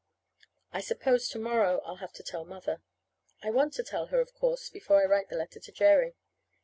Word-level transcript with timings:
I 0.73 0.81
suppose 0.81 1.29
to 1.29 1.37
morrow 1.37 1.79
I'll 1.85 1.97
have 1.97 2.11
to 2.13 2.23
tell 2.23 2.43
Mother. 2.43 2.81
I 3.43 3.51
want 3.51 3.71
to 3.75 3.83
tell 3.83 4.07
her, 4.07 4.19
of 4.19 4.33
course, 4.33 4.67
before 4.67 4.99
I 4.99 5.05
write 5.05 5.29
the 5.29 5.37
letter 5.37 5.59
to 5.59 5.71
Jerry. 5.71 6.15